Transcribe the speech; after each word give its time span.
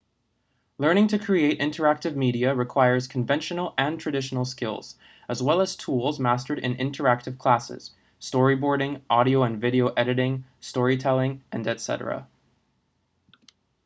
learning 0.79 1.07
to 1.07 1.19
create 1.19 1.59
interactive 1.59 2.15
media 2.15 2.55
requires 2.55 3.07
conventional 3.07 3.75
and 3.77 3.99
traditional 3.99 4.43
skills 4.43 4.95
as 5.29 5.43
well 5.43 5.61
as 5.61 5.75
tools 5.75 6.19
mastered 6.19 6.57
in 6.57 6.75
interactive 6.77 7.37
classes 7.37 7.91
storyboarding 8.19 9.03
audio 9.11 9.43
and 9.43 9.61
video 9.61 9.89
editing 9.89 10.43
story 10.59 10.97
telling 10.97 11.43
etc. 11.51 12.27